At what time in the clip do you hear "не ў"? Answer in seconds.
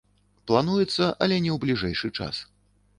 1.47-1.61